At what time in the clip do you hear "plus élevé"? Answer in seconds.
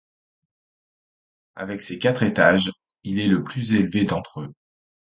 3.43-4.03